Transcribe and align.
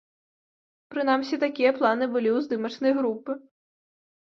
Прынамсі, 0.95 1.39
такія 1.45 1.75
планы 1.79 2.05
былі 2.17 2.29
ў 2.35 2.49
здымачнай 2.49 2.93
групы. 3.01 3.31